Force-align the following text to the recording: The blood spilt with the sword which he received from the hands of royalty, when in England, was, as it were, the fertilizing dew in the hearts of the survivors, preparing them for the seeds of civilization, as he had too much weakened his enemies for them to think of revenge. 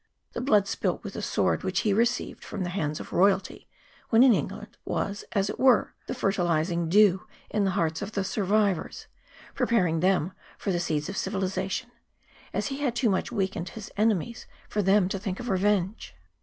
The 0.33 0.41
blood 0.41 0.67
spilt 0.67 1.03
with 1.03 1.13
the 1.13 1.21
sword 1.21 1.63
which 1.63 1.81
he 1.81 1.93
received 1.93 2.43
from 2.43 2.63
the 2.63 2.71
hands 2.71 2.99
of 2.99 3.13
royalty, 3.13 3.67
when 4.09 4.23
in 4.23 4.33
England, 4.33 4.75
was, 4.83 5.23
as 5.33 5.47
it 5.47 5.59
were, 5.59 5.93
the 6.07 6.15
fertilizing 6.15 6.89
dew 6.89 7.27
in 7.51 7.65
the 7.65 7.69
hearts 7.77 8.01
of 8.01 8.13
the 8.13 8.23
survivors, 8.23 9.05
preparing 9.53 9.99
them 9.99 10.33
for 10.57 10.71
the 10.71 10.79
seeds 10.79 11.07
of 11.07 11.17
civilization, 11.17 11.91
as 12.51 12.69
he 12.69 12.77
had 12.79 12.95
too 12.95 13.11
much 13.11 13.31
weakened 13.31 13.69
his 13.69 13.91
enemies 13.95 14.47
for 14.67 14.81
them 14.81 15.07
to 15.07 15.19
think 15.19 15.39
of 15.39 15.49
revenge. 15.49 16.15